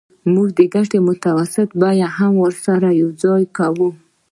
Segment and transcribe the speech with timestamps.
[0.33, 3.89] موږ د ګټې متوسطه بیه هم ورسره یوځای کوو